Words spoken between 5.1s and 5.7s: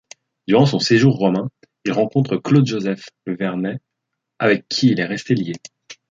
lié.